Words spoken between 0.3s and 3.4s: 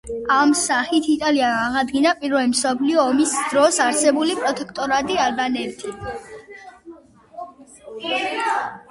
ამ სახით იტალიამ აღადგინა პირველი მსოფლიო ომის